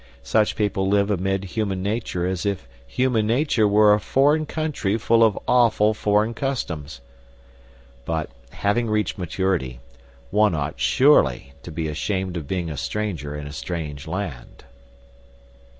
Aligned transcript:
Such 0.23 0.55
people 0.55 0.87
live 0.87 1.11
amid 1.11 1.43
human 1.43 1.83
nature 1.83 2.25
as 2.25 2.43
if 2.43 2.67
human 2.87 3.27
nature 3.27 3.67
were 3.67 3.93
a 3.93 3.99
foreign 3.99 4.47
country 4.47 4.97
full 4.97 5.23
of 5.23 5.37
awful 5.47 5.93
foreign 5.93 6.33
customs. 6.33 7.01
But, 8.03 8.31
having 8.49 8.89
reached 8.89 9.19
maturity, 9.19 9.79
one 10.31 10.55
ought 10.55 10.79
surely 10.79 11.53
to 11.61 11.71
be 11.71 11.87
ashamed 11.87 12.35
of 12.35 12.47
being 12.47 12.71
a 12.71 12.77
stranger 12.77 13.35
in 13.35 13.45
a 13.45 13.53
strange 13.53 14.07
land! 14.07 14.63